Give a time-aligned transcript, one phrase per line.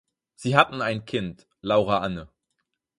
[0.35, 2.27] Sie hatten ein Kind, Laura Anne.